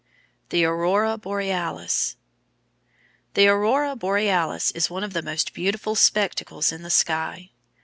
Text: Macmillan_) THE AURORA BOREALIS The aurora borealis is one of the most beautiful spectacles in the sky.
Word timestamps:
Macmillan_) 0.01 0.49
THE 0.49 0.63
AURORA 0.65 1.17
BOREALIS 1.19 2.15
The 3.35 3.47
aurora 3.49 3.95
borealis 3.95 4.71
is 4.71 4.89
one 4.89 5.03
of 5.03 5.13
the 5.13 5.21
most 5.21 5.53
beautiful 5.53 5.93
spectacles 5.93 6.71
in 6.71 6.81
the 6.81 6.89
sky. 6.89 7.51